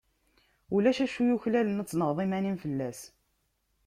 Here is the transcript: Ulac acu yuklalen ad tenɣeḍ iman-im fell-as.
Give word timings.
Ulac 0.75 0.99
acu 1.05 1.21
yuklalen 1.27 1.81
ad 1.81 1.87
tenɣeḍ 1.89 2.17
iman-im 2.25 2.57
fell-as. 2.63 2.99